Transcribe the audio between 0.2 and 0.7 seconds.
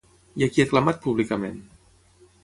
I a qui ha